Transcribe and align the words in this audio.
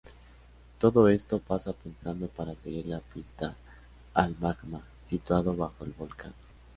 Todo 0.79 1.09
esto 1.09 1.35
está 1.47 1.73
pensado 1.73 2.27
para 2.29 2.55
seguir 2.55 2.87
la 2.87 3.01
pista 3.01 3.55
al 4.15 4.35
magma 4.39 4.81
situado 5.03 5.55
bajo 5.55 5.85
el 5.85 5.91
volcán. 5.91 6.33